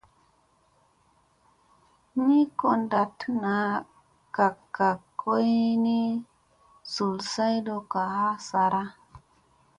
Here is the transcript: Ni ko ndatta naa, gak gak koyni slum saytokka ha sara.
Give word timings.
Ni 2.25 2.39
ko 2.57 2.67
ndatta 2.83 3.27
naa, 3.41 3.73
gak 4.35 4.55
gak 4.75 4.99
koyni 5.19 5.99
slum 6.91 7.15
saytokka 7.31 8.01
ha 8.15 8.29
sara. 8.47 8.83